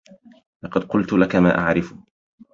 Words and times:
لقد 0.63 0.83
قُلتُ 0.83 1.13
لكَ 1.13 1.35
ما 1.35 1.57
أعرف. 1.57 1.93